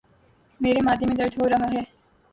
[0.59, 1.81] مجھے معدے میں درد ہو رہا ہے۔